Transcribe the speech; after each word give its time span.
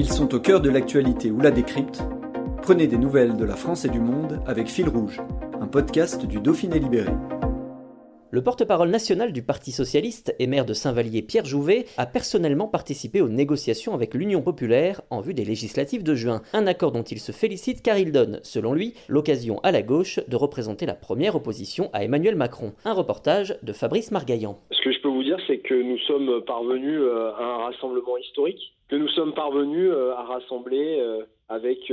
Ils 0.00 0.08
sont 0.08 0.32
au 0.32 0.38
cœur 0.38 0.60
de 0.60 0.70
l'actualité 0.70 1.32
ou 1.32 1.40
la 1.40 1.50
décrypte. 1.50 2.04
Prenez 2.62 2.86
des 2.86 2.98
nouvelles 2.98 3.36
de 3.36 3.44
la 3.44 3.56
France 3.56 3.84
et 3.84 3.88
du 3.88 3.98
monde 3.98 4.38
avec 4.46 4.68
Fil 4.68 4.88
Rouge, 4.88 5.20
un 5.60 5.66
podcast 5.66 6.24
du 6.24 6.40
Dauphiné 6.40 6.78
Libéré. 6.78 7.10
Le 8.30 8.40
porte-parole 8.40 8.90
national 8.90 9.32
du 9.32 9.42
Parti 9.42 9.72
socialiste 9.72 10.36
et 10.38 10.46
maire 10.46 10.66
de 10.66 10.72
Saint-Vallier, 10.72 11.22
Pierre 11.22 11.46
Jouvet, 11.46 11.86
a 11.96 12.06
personnellement 12.06 12.68
participé 12.68 13.20
aux 13.20 13.28
négociations 13.28 13.92
avec 13.92 14.14
l'Union 14.14 14.40
populaire 14.40 15.00
en 15.10 15.20
vue 15.20 15.34
des 15.34 15.44
législatives 15.44 16.04
de 16.04 16.14
juin. 16.14 16.42
Un 16.52 16.68
accord 16.68 16.92
dont 16.92 17.02
il 17.02 17.18
se 17.18 17.32
félicite 17.32 17.82
car 17.82 17.98
il 17.98 18.12
donne, 18.12 18.38
selon 18.44 18.74
lui, 18.74 18.94
l'occasion 19.08 19.58
à 19.64 19.72
la 19.72 19.82
gauche 19.82 20.20
de 20.28 20.36
représenter 20.36 20.86
la 20.86 20.94
première 20.94 21.34
opposition 21.34 21.90
à 21.92 22.04
Emmanuel 22.04 22.36
Macron. 22.36 22.72
Un 22.84 22.92
reportage 22.92 23.58
de 23.64 23.72
Fabrice 23.72 24.12
Margaillan. 24.12 24.60
Ce 24.70 24.80
que 24.80 24.92
je 24.92 25.00
peux 25.00 25.08
vous 25.08 25.24
dire, 25.24 25.38
c'est 25.48 25.58
que 25.58 25.74
nous 25.74 25.98
sommes 26.06 26.44
parvenus 26.46 27.00
euh, 27.00 27.32
à 27.32 27.42
un 27.42 27.64
rassemblement 27.64 28.16
historique, 28.16 28.77
que 28.88 28.96
nous 28.96 29.08
sommes 29.08 29.34
parvenus 29.34 29.90
euh, 29.90 30.14
à 30.14 30.22
rassembler 30.22 30.98
euh, 31.00 31.22
avec 31.48 31.92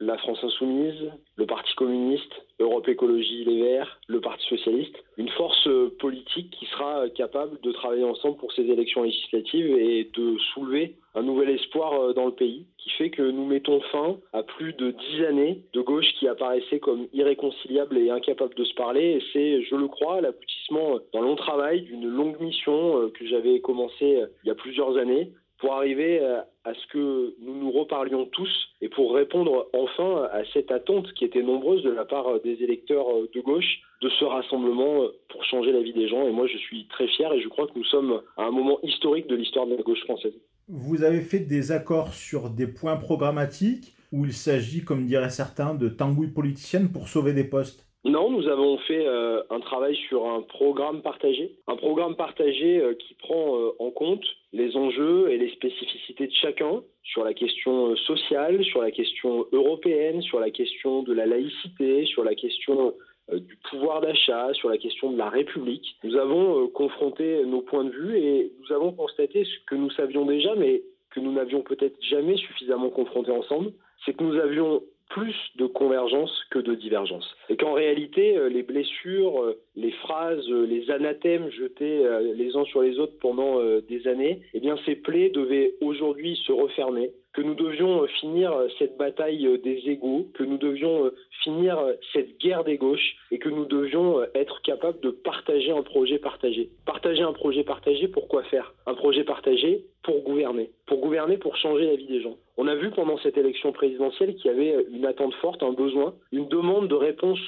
la 0.00 0.16
France 0.16 0.38
Insoumise, 0.42 1.10
le 1.36 1.44
Parti 1.44 1.74
communiste, 1.74 2.32
Europe 2.58 2.88
Écologie 2.88 3.44
Les 3.44 3.62
Verts, 3.62 4.00
le 4.06 4.22
Parti 4.22 4.46
Socialiste, 4.48 4.96
une 5.18 5.28
force 5.28 5.68
politique 5.98 6.50
qui 6.58 6.64
sera 6.66 7.08
capable 7.10 7.60
de 7.60 7.72
travailler 7.72 8.04
ensemble 8.04 8.38
pour 8.38 8.52
ces 8.54 8.62
élections 8.62 9.02
législatives 9.02 9.66
et 9.66 10.10
de 10.14 10.38
soulever 10.54 10.94
un 11.14 11.22
nouvel 11.22 11.50
espoir 11.50 12.14
dans 12.14 12.24
le 12.24 12.32
pays, 12.32 12.64
qui 12.78 12.88
fait 12.90 13.10
que 13.10 13.22
nous 13.22 13.44
mettons 13.44 13.80
fin 13.92 14.16
à 14.32 14.42
plus 14.42 14.72
de 14.72 14.92
dix 14.92 15.24
années 15.24 15.62
de 15.74 15.82
gauche 15.82 16.10
qui 16.18 16.26
apparaissait 16.26 16.80
comme 16.80 17.06
irréconciliable 17.12 17.98
et 17.98 18.08
incapable 18.08 18.54
de 18.54 18.64
se 18.64 18.74
parler. 18.74 19.22
C'est, 19.34 19.62
je 19.62 19.74
le 19.74 19.88
crois, 19.88 20.22
l'aboutissement 20.22 21.00
d'un 21.12 21.20
long 21.20 21.36
travail, 21.36 21.82
d'une 21.82 22.08
longue 22.08 22.40
mission 22.40 23.10
que 23.10 23.26
j'avais 23.26 23.60
commencé 23.60 24.22
il 24.42 24.48
y 24.48 24.50
a 24.50 24.54
plusieurs 24.54 24.96
années 24.96 25.32
pour 25.58 25.72
arriver 25.74 26.20
à 26.64 26.74
ce 26.74 26.92
que 26.92 27.34
nous 27.40 27.54
nous 27.54 27.70
reparlions 27.70 28.26
tous 28.26 28.50
et 28.80 28.88
pour 28.88 29.14
répondre 29.14 29.68
enfin 29.72 30.28
à 30.32 30.42
cette 30.52 30.70
attente 30.70 31.12
qui 31.14 31.24
était 31.24 31.42
nombreuse 31.42 31.82
de 31.82 31.90
la 31.90 32.04
part 32.04 32.40
des 32.40 32.62
électeurs 32.62 33.06
de 33.34 33.40
gauche 33.40 33.80
de 34.02 34.08
ce 34.10 34.24
rassemblement 34.24 35.06
pour 35.28 35.44
changer 35.44 35.72
la 35.72 35.80
vie 35.80 35.94
des 35.94 36.08
gens. 36.08 36.26
Et 36.26 36.32
moi, 36.32 36.46
je 36.46 36.58
suis 36.58 36.86
très 36.88 37.08
fier 37.08 37.32
et 37.32 37.40
je 37.40 37.48
crois 37.48 37.66
que 37.66 37.78
nous 37.78 37.84
sommes 37.84 38.20
à 38.36 38.44
un 38.44 38.50
moment 38.50 38.78
historique 38.82 39.28
de 39.28 39.34
l'histoire 39.34 39.66
de 39.66 39.74
la 39.74 39.82
gauche 39.82 40.02
française. 40.04 40.34
Vous 40.68 41.04
avez 41.04 41.20
fait 41.20 41.40
des 41.40 41.72
accords 41.72 42.12
sur 42.12 42.50
des 42.50 42.66
points 42.66 42.96
programmatiques 42.96 43.94
où 44.12 44.24
il 44.24 44.32
s'agit, 44.32 44.84
comme 44.84 45.06
diraient 45.06 45.30
certains, 45.30 45.74
de 45.74 45.88
tambouilles 45.88 46.32
politiciennes 46.32 46.90
pour 46.90 47.08
sauver 47.08 47.32
des 47.32 47.44
postes 47.44 47.86
non, 48.08 48.30
nous 48.30 48.46
avons 48.46 48.78
fait 48.78 49.04
euh, 49.04 49.42
un 49.50 49.58
travail 49.58 49.96
sur 50.08 50.26
un 50.26 50.42
programme 50.42 51.02
partagé, 51.02 51.56
un 51.66 51.74
programme 51.74 52.14
partagé 52.14 52.78
euh, 52.78 52.94
qui 52.94 53.14
prend 53.14 53.58
euh, 53.58 53.72
en 53.80 53.90
compte 53.90 54.24
les 54.52 54.76
enjeux 54.76 55.28
et 55.30 55.38
les 55.38 55.50
spécificités 55.50 56.28
de 56.28 56.32
chacun 56.32 56.84
sur 57.02 57.24
la 57.24 57.34
question 57.34 57.96
sociale, 57.96 58.64
sur 58.64 58.80
la 58.80 58.92
question 58.92 59.46
européenne, 59.50 60.22
sur 60.22 60.38
la 60.38 60.50
question 60.50 61.02
de 61.02 61.12
la 61.12 61.26
laïcité, 61.26 62.06
sur 62.06 62.22
la 62.22 62.34
question 62.34 62.94
du 63.32 63.56
pouvoir 63.70 64.00
d'achat, 64.00 64.54
sur 64.54 64.68
la 64.68 64.78
question 64.78 65.10
de 65.10 65.18
la 65.18 65.28
République. 65.28 65.96
Nous 66.04 66.14
avons 66.14 66.68
confronté 66.68 67.44
nos 67.44 67.60
points 67.60 67.84
de 67.84 67.90
vue 67.90 68.18
et 68.18 68.52
nous 68.60 68.72
avons 68.72 68.92
constaté 68.92 69.44
ce 69.44 69.64
que 69.66 69.74
nous 69.74 69.90
savions 69.90 70.26
déjà, 70.26 70.54
mais 70.54 70.82
que 71.10 71.18
nous 71.18 71.32
n'avions 71.32 71.62
peut-être 71.62 71.96
jamais 72.02 72.36
suffisamment 72.36 72.90
confronté 72.90 73.32
ensemble, 73.32 73.72
c'est 74.04 74.16
que 74.16 74.22
nous 74.22 74.38
avions 74.38 74.82
plus 75.08 75.34
de 75.56 75.66
convergence 75.66 76.44
que 76.50 76.58
de 76.58 76.74
divergence. 76.74 77.36
Et 77.48 77.56
qu'en 77.56 77.72
réalité, 77.72 78.36
euh, 78.36 78.48
les 78.48 78.62
blessures, 78.62 79.42
euh, 79.42 79.60
les 79.76 79.92
phrases, 79.92 80.48
euh, 80.50 80.66
les 80.66 80.90
anathèmes 80.90 81.50
jetés 81.50 82.04
les 82.34 82.56
uns 82.56 82.64
sur 82.64 82.82
les 82.82 82.98
autres 82.98 83.18
pendant 83.20 83.60
des 83.88 84.08
années, 84.08 84.40
eh 84.54 84.60
bien 84.60 84.76
ces 84.84 84.96
plaies 84.96 85.30
devaient 85.30 85.74
aujourd'hui 85.80 86.36
se 86.46 86.52
refermer, 86.52 87.10
que 87.32 87.42
nous 87.42 87.54
devions 87.54 88.06
finir 88.20 88.52
cette 88.78 88.96
bataille 88.96 89.48
des 89.62 89.82
égaux, 89.86 90.28
que 90.34 90.42
nous 90.42 90.58
devions 90.58 91.10
finir 91.42 91.78
cette 92.12 92.38
guerre 92.38 92.64
des 92.64 92.78
gauches 92.78 93.16
et 93.30 93.38
que 93.38 93.48
nous 93.48 93.66
devions 93.66 94.22
être 94.34 94.62
capables 94.62 95.00
de 95.00 95.10
partager 95.10 95.70
un 95.70 95.82
projet 95.82 96.18
partagé. 96.18 96.70
Partager 96.86 97.22
un 97.22 97.32
projet 97.32 97.64
partagé, 97.64 98.08
pour 98.08 98.28
quoi 98.28 98.42
faire? 98.44 98.74
Un 98.86 98.94
projet 98.94 99.24
partagé 99.24 99.84
pour 100.06 100.22
gouverner, 100.22 100.70
pour 100.86 101.00
gouverner, 101.00 101.36
pour 101.36 101.56
changer 101.56 101.84
la 101.84 101.96
vie 101.96 102.06
des 102.06 102.22
gens. 102.22 102.36
On 102.56 102.68
a 102.68 102.76
vu 102.76 102.90
pendant 102.90 103.18
cette 103.18 103.36
élection 103.36 103.72
présidentielle 103.72 104.36
qu'il 104.36 104.46
y 104.46 104.54
avait 104.54 104.86
une 104.92 105.04
attente 105.04 105.34
forte, 105.34 105.64
un 105.64 105.72
besoin, 105.72 106.14
une 106.30 106.48
demande 106.48 106.86
de 106.86 106.94
réponse 106.94 107.40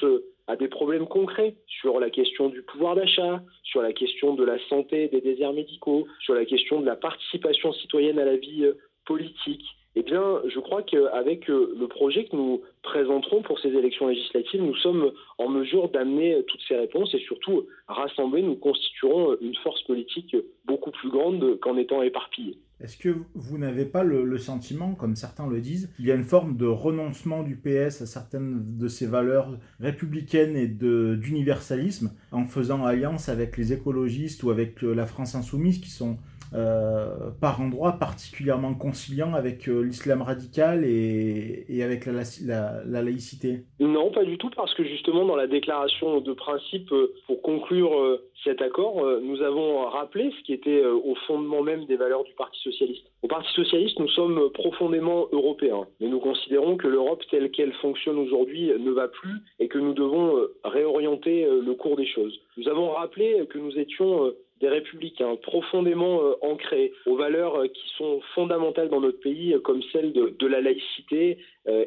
à 0.47 0.57
des 0.57 0.67
problèmes 0.67 1.07
concrets 1.07 1.55
sur 1.67 1.99
la 2.01 2.09
question 2.09 2.49
du 2.49 2.61
pouvoir 2.63 2.95
d'achat, 2.95 3.41
sur 3.63 3.81
la 3.81 3.93
question 3.93 4.33
de 4.33 4.43
la 4.43 4.59
santé 4.67 5.07
des 5.07 5.21
déserts 5.21 5.53
médicaux, 5.53 6.05
sur 6.19 6.33
la 6.33 6.43
question 6.43 6.81
de 6.81 6.85
la 6.85 6.97
participation 6.97 7.71
citoyenne 7.71 8.19
à 8.19 8.25
la 8.25 8.35
vie 8.35 8.65
euh, 8.65 8.73
politique. 9.05 9.63
Eh 9.95 10.03
bien, 10.03 10.41
je 10.47 10.59
crois 10.59 10.83
qu'avec 10.83 11.49
euh, 11.49 11.75
le 11.79 11.87
projet 11.87 12.25
que 12.25 12.35
nous 12.35 12.61
présenterons 12.83 13.41
pour 13.41 13.59
ces 13.59 13.69
élections 13.69 14.07
législatives, 14.07 14.61
nous 14.61 14.75
sommes 14.75 15.11
en 15.37 15.49
mesure 15.49 15.89
d'amener 15.89 16.43
toutes 16.47 16.61
ces 16.67 16.75
réponses 16.75 17.13
et 17.13 17.19
surtout, 17.19 17.65
rassembler, 17.87 18.41
nous 18.43 18.55
constituerons 18.55 19.35
une 19.41 19.55
force 19.55 19.81
politique 19.83 20.35
beaucoup 20.65 20.91
plus 20.91 21.09
grande 21.09 21.59
qu'en 21.59 21.75
étant 21.77 22.01
éparpillés. 22.03 22.57
Est-ce 22.81 22.95
que 22.95 23.13
vous 23.35 23.57
n'avez 23.57 23.83
pas 23.83 24.03
le, 24.03 24.37
sentiment, 24.37 24.95
comme 24.95 25.17
certains 25.17 25.47
le 25.47 25.59
disent, 25.59 25.91
qu'il 25.97 26.05
y 26.05 26.11
a 26.11 26.15
une 26.15 26.23
forme 26.23 26.55
de 26.55 26.65
renoncement 26.65 27.43
du 27.43 27.57
PS 27.57 28.01
à 28.01 28.05
certaines 28.05 28.77
de 28.77 28.87
ses 28.87 29.05
valeurs 29.05 29.57
républicaines 29.81 30.55
et 30.55 30.67
d'universalisme 30.67 32.11
en 32.31 32.45
faisant 32.45 32.85
alliance 32.85 33.27
avec 33.27 33.57
les 33.57 33.73
écologistes 33.73 34.43
ou 34.43 34.49
avec 34.49 34.81
euh, 34.83 34.93
la 34.93 35.05
France 35.05 35.35
insoumise 35.35 35.79
qui 35.79 35.89
sont 35.89 36.13
euh, 36.13 36.38
par 36.51 37.61
endroits 37.61 37.93
particulièrement 37.93 38.73
conciliants 38.73 39.33
avec 39.33 39.67
euh, 39.67 39.81
l'islam 39.81 40.21
radical 40.21 40.83
et, 40.83 41.83
avec 41.83 42.05
la, 42.05 43.01
laïcité 43.01 43.63
Non, 43.79 44.11
pas 44.11 44.23
du 44.23 44.37
tout, 44.37 44.49
parce 44.55 44.73
que 44.73 44.83
justement 44.83 45.25
dans 45.25 45.35
la 45.35 45.47
déclaration 45.47 46.21
de 46.21 46.33
principe, 46.33 46.89
pour 47.27 47.41
conclure 47.41 48.19
cet 48.43 48.61
accord, 48.61 49.05
nous 49.21 49.41
avons 49.41 49.85
rappelé 49.89 50.31
ce 50.37 50.43
qui 50.43 50.53
était 50.53 50.83
au 50.85 51.15
fondement 51.27 51.61
même 51.61 51.85
des 51.85 51.95
valeurs 51.95 52.23
du 52.23 52.33
Parti 52.33 52.59
socialiste. 52.61 53.05
Au 53.21 53.27
Parti 53.27 53.51
socialiste, 53.53 53.99
nous 53.99 54.09
sommes 54.09 54.49
profondément 54.53 55.27
européens, 55.31 55.87
mais 55.99 56.07
nous 56.07 56.19
considérons 56.19 56.77
que 56.77 56.87
l'Europe 56.87 57.23
telle 57.31 57.51
qu'elle 57.51 57.73
fonctionne 57.73 58.17
aujourd'hui 58.17 58.71
ne 58.77 58.91
va 58.91 59.07
plus 59.07 59.35
et 59.59 59.67
que 59.67 59.77
nous 59.77 59.93
devons 59.93 60.35
réorienter 60.63 61.45
le 61.45 61.73
cours 61.73 61.95
des 61.95 62.07
choses. 62.07 62.39
Nous 62.57 62.67
avons 62.67 62.91
rappelé 62.91 63.45
que 63.49 63.57
nous 63.57 63.77
étions 63.77 64.31
des 64.59 64.67
républicains 64.67 65.35
profondément 65.37 66.21
euh, 66.23 66.33
ancrés 66.41 66.91
aux 67.05 67.15
valeurs 67.15 67.55
euh, 67.55 67.67
qui 67.67 67.89
sont 67.97 68.21
fondamentales 68.35 68.89
dans 68.89 69.01
notre 69.01 69.19
pays, 69.19 69.53
euh, 69.53 69.59
comme 69.59 69.81
celle 69.91 70.11
de, 70.13 70.47
la 70.47 70.61
laïcité 70.61 71.37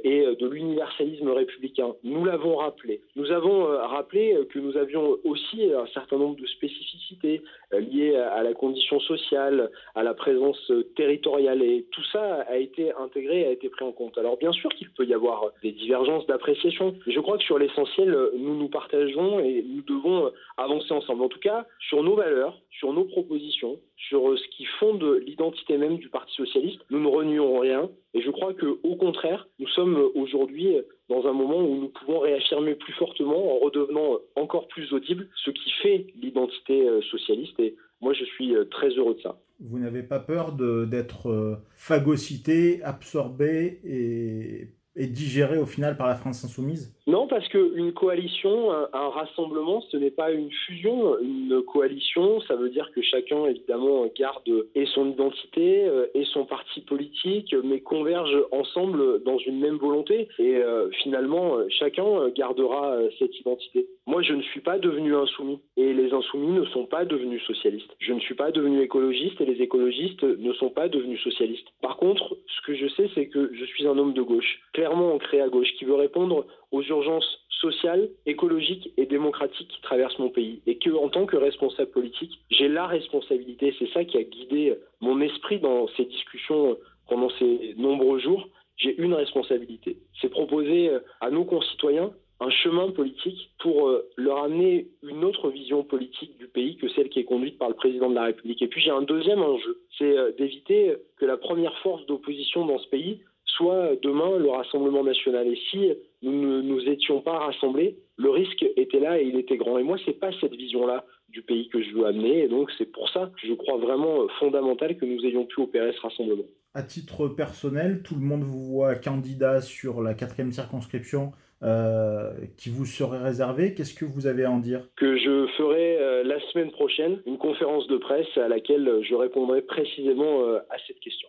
et 0.05 0.25
de 0.39 0.47
l'universalisme 0.47 1.29
républicain. 1.31 1.93
Nous 2.05 2.25
l'avons 2.25 2.55
rappelé. 2.57 3.01
Nous 3.17 3.33
avons 3.33 3.65
rappelé 3.65 4.39
que 4.51 4.61
nous 4.61 4.77
avions 4.77 5.17
aussi 5.25 5.65
un 5.73 5.87
certain 5.89 6.19
nombre 6.19 6.41
de 6.41 6.47
spécificités 6.47 7.43
liées 7.73 8.15
à 8.15 8.45
la 8.45 8.55
condition 8.55 9.01
sociale, 9.01 9.73
à 9.97 10.05
la 10.05 10.15
présence 10.15 10.71
territoriale, 10.95 11.63
et 11.63 11.85
tout 11.91 12.05
ça 12.13 12.43
a 12.43 12.59
été 12.59 12.93
intégré, 12.93 13.45
a 13.45 13.51
été 13.51 13.69
pris 13.71 13.85
en 13.85 13.91
compte. 13.91 14.17
Alors 14.19 14.37
bien 14.37 14.53
sûr 14.53 14.71
qu'il 14.71 14.89
peut 14.91 15.05
y 15.05 15.15
avoir 15.15 15.51
des 15.65 15.73
divergences 15.73 16.27
d'appréciation, 16.27 16.95
mais 17.05 17.13
je 17.13 17.19
crois 17.19 17.37
que 17.37 17.45
sur 17.45 17.59
l'essentiel, 17.59 18.17
nous 18.39 18.57
nous 18.57 18.69
partageons 18.69 19.41
et 19.41 19.65
nous 19.67 19.83
devons 19.83 20.31
avancer 20.59 20.93
ensemble. 20.93 21.23
En 21.23 21.29
tout 21.29 21.41
cas, 21.41 21.67
sur 21.81 22.05
nos 22.05 22.15
valeurs, 22.15 22.62
sur 22.71 22.93
nos 22.93 23.05
propositions, 23.05 23.79
sur 23.97 24.31
euh, 24.31 24.37
ce 24.37 24.57
qui 24.57 24.65
fonde 24.79 25.03
l'identité 25.27 25.79
même 25.79 25.99
du 25.99 26.09
Parti 26.09 26.35
socialiste. 26.35 26.81
Nous 26.91 27.01
ne 27.01 27.09
renions 27.09 27.59
rien 27.59 27.91
et 28.15 28.23
je 28.23 28.31
crois 28.31 28.55
que 28.55 28.79
au 28.83 28.97
contraire, 28.97 29.49
nous 29.59 29.69
sommes 29.69 30.11
aujourd'hui 30.15 30.77
dans 31.09 31.27
un 31.27 31.33
moment 31.33 31.59
où 31.59 31.81
nous 31.81 31.89
pouvons 31.89 32.21
réaffirmer 32.21 32.75
plus 32.75 32.93
fortement 32.95 33.57
en 33.57 33.59
redevenant 33.59 34.19
encore 34.37 34.69
plus 34.69 34.93
audibles 34.93 35.29
ce 35.45 35.51
qui 35.51 35.71
fait 35.83 36.07
l'identité 36.21 36.89
euh, 36.89 37.01
socialiste 37.11 37.59
et 37.59 37.77
moi 38.01 38.13
je 38.13 38.25
suis 38.25 38.55
euh, 38.55 38.65
très 38.65 38.89
heureux 38.91 39.15
de 39.15 39.21
ça. 39.21 39.39
Vous 39.61 39.79
n'avez 39.79 40.03
pas 40.03 40.19
peur 40.19 40.53
d'être 40.53 41.61
phagocyté, 41.77 42.83
absorbé 42.83 43.79
et 43.85 44.71
est 44.97 45.07
digéré 45.07 45.59
au 45.59 45.67
final 45.67 45.97
par 45.97 46.07
la 46.07 46.15
France 46.15 46.45
insoumise? 46.45 46.95
Non, 47.07 47.27
parce 47.27 47.49
qu'une 47.49 47.93
coalition, 47.93 48.71
un, 48.71 49.09
rassemblement, 49.09 49.81
ce 49.91 49.97
n'est 49.97 50.11
pas 50.11 50.31
une 50.31 50.51
fusion. 50.67 51.19
Une 51.21 51.63
coalition, 51.63 52.41
ça 52.43 52.55
veut 52.55 52.71
dire 52.71 52.91
que 52.95 53.03
chacun, 53.03 53.47
évidemment, 53.47 54.07
garde 54.17 54.67
et 54.75 54.87
son 54.87 55.11
identité 55.11 55.85
euh, 55.85 56.07
et 56.15 56.25
son 56.27 56.45
parti 56.45 56.81
politique, 56.83 57.55
mais 57.65 57.81
converge 57.81 58.37
ensemble 58.53 59.23
dans 59.25 59.39
une 59.39 59.59
même 59.59 59.77
volonté. 59.77 60.29
Et 60.39 60.57
euh, 60.57 60.91
finalement, 61.03 61.57
chacun 61.69 62.29
gardera 62.37 62.97
cette 63.19 63.39
identité. 63.41 63.87
Moi, 64.07 64.23
je 64.23 64.33
ne 64.33 64.43
suis 64.43 64.61
pas 64.61 64.79
devenu 64.79 65.15
insoumis 65.15 65.61
et 65.77 65.93
les 65.93 66.13
insoumis 66.13 66.53
ne 66.53 66.65
sont 66.67 66.87
pas 66.87 67.05
devenus 67.05 67.43
socialistes. 67.45 67.91
Je 68.01 68.13
ne 68.13 68.21
suis 68.21 68.35
pas 68.35 68.51
devenu 68.51 68.83
écologiste 68.83 69.41
et 69.41 69.45
les 69.45 69.63
écologistes 69.63 70.23
ne 70.23 70.53
sont 70.55 70.71
pas 70.71 70.89
devenus 70.89 71.23
socialistes. 71.23 71.69
Par 71.81 71.97
contre, 71.97 72.37
ce 72.47 72.67
que 72.67 72.75
je 72.75 72.89
sais, 72.89 73.09
c'est 73.15 73.29
que 73.29 73.53
je 73.55 73.65
suis 73.65 73.87
un 73.87 73.97
homme 73.99 74.13
de 74.13 74.23
gauche, 74.23 74.61
clairement 74.83 75.15
ancré 75.15 75.41
à 75.41 75.49
gauche, 75.49 75.73
qui 75.79 75.85
veut 75.85 75.95
répondre 75.95 76.45
aux 76.73 76.83
urgences 76.83 77.39
sociales, 77.61 78.09
écologiques 78.27 78.93
et 78.97 79.07
démocratiques 79.07 79.69
qui 79.69 79.81
traversent 79.81 80.19
mon 80.19 80.29
pays. 80.29 80.61
Et 80.67 80.77
que, 80.79 80.91
en 80.91 81.09
tant 81.09 81.25
que 81.25 81.37
responsable 81.37 81.93
politique, 81.93 82.41
j'ai 82.51 82.67
la 82.67 82.89
responsabilité, 82.89 83.73
c'est 83.79 83.89
ça 83.93 84.05
qui 84.05 84.19
a 84.19 84.25
guidé 84.25 84.77
mon 85.01 85.21
esprit 85.21 85.61
dans 85.61 85.87
ces 85.97 86.05
discussions 86.07 86.77
pendant 87.09 87.31
ces 87.39 87.75
nombreux 87.77 88.19
jours, 88.19 88.49
j'ai 88.77 89.01
une 89.01 89.15
responsabilité. 89.15 89.99
C'est 90.21 90.31
proposer 90.31 90.91
à 91.21 91.31
nos 91.31 91.45
concitoyens 91.45 92.11
un 92.41 92.51
chemin 92.51 92.91
politique 92.91 93.51
pour 93.61 93.89
euh, 93.89 94.09
leur 94.17 94.39
amener 94.43 94.89
une 95.05 95.23
autre 95.23 95.49
vision 95.51 95.85
politique 95.85 96.37
du 96.39 96.49
pays 96.49 96.77
que 96.77 96.89
celle 96.89 97.09
qui 97.09 97.21
est 97.21 97.25
conduite 97.25 97.57
par 97.57 97.69
le 97.69 97.77
président 97.77 98.11
de 98.11 98.17
la 98.17 98.25
République. 98.25 98.61
Et 98.63 98.67
puis 98.67 98.81
j'ai 98.81 98.91
un 98.91 99.03
deuxième 99.03 99.43
enjeu, 99.43 99.81
c'est 99.97 100.19
euh, 100.19 100.33
d'éviter 100.33 100.97
que 101.19 101.25
la 101.25 101.37
première 101.37 101.79
force 101.79 102.05
d'opposition 102.07 102.67
dans 102.67 102.81
ce 102.81 102.89
pays 102.89 103.21
soit 103.57 103.97
demain 104.03 104.39
le 104.39 104.49
Rassemblement 104.49 105.05
national. 105.05 105.47
Et 105.47 105.59
si 105.71 105.91
nous 106.23 106.33
ne 106.33 106.63
nous 106.63 106.81
étions 106.89 107.21
pas 107.21 107.39
rassemblés, 107.39 107.99
le 108.17 108.31
risque 108.31 108.65
était 108.77 109.01
là 109.01 109.21
et 109.21 109.25
il 109.25 109.37
était 109.39 109.57
grand. 109.57 109.79
Et 109.79 109.83
moi, 109.83 109.97
c'est 110.05 110.19
pas 110.19 110.31
cette 110.41 110.55
vision-là 110.55 111.05
du 111.29 111.43
pays 111.43 111.69
que 111.69 111.83
je 111.83 111.91
veux 111.95 112.07
amener. 112.07 112.45
Et 112.45 112.49
donc, 112.49 112.71
c'est 112.79 112.91
pour 112.91 113.09
ça 113.11 113.31
que 113.41 113.47
je 113.47 113.55
crois 113.55 113.79
vraiment 113.79 114.29
fondamental 114.39 114.97
que 114.97 115.05
nous 115.05 115.25
ayons 115.25 115.47
pu 115.47 115.61
opérer 115.61 115.93
ce 115.93 116.01
rassemblement. 116.01 116.45
À 116.75 116.83
titre 116.83 117.29
personnel, 117.29 118.03
tout 118.03 118.15
le 118.15 118.23
monde 118.23 118.43
vous 118.43 118.65
voit 118.65 118.95
candidat 118.95 119.61
sur 119.61 120.01
la 120.01 120.15
quatrième 120.15 120.53
circonscription 120.53 121.33
euh, 121.63 122.33
qui 122.57 122.71
vous 122.71 122.87
serait 122.87 123.23
réservé. 123.23 123.75
Qu'est-ce 123.75 123.95
que 123.95 124.05
vous 124.05 124.27
avez 124.27 124.45
à 124.45 124.51
en 124.51 124.59
dire? 124.59 124.89
Que 124.97 125.17
je 125.17 125.47
ferai 125.57 125.99
euh, 125.99 126.25
la 126.25 126.41
semaine 126.51 126.71
prochaine 126.71 127.21
une 127.27 127.39
conférence 127.39 127.87
de 127.89 127.99
presse 127.99 128.37
à 128.37 128.49
laquelle 128.49 129.01
je 129.09 129.15
répondrai 129.15 129.63
précisément 129.63 130.45
euh, 130.45 130.59
à 130.71 130.77
cette 130.87 130.99
question. 130.99 131.29